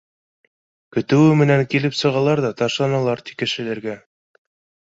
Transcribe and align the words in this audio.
Көтөүе 0.95 1.35
менән 1.41 1.61
килеп 1.75 1.99
сығалар 1.99 2.43
ҙа 2.47 2.51
ташланалар, 2.63 3.25
ти, 3.31 3.39
кешеләргә. 3.43 3.99